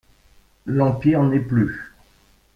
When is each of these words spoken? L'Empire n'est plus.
L'Empire 0.65 1.21
n'est 1.21 1.37
plus. 1.41 1.93